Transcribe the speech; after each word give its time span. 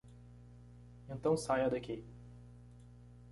Então 1.07 1.37
saia 1.37 1.69
daqui. 1.69 2.03